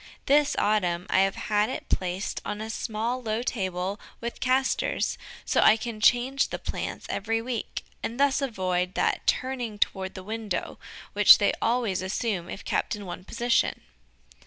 [0.25, 5.61] This autumn I have had it placed on a small, low table with castors, so
[5.61, 10.79] I can change the plants every week, and thus avoid that turning toward the window
[11.13, 13.81] which they always assume if kept in one position.